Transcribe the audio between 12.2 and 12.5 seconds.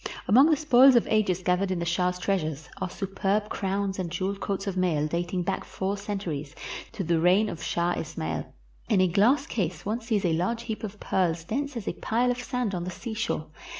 of